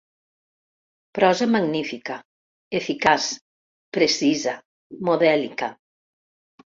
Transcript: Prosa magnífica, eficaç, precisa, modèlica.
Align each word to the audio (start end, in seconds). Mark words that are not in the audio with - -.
Prosa 1.17 1.47
magnífica, 1.55 2.15
eficaç, 2.79 3.27
precisa, 3.99 4.55
modèlica. 5.11 5.71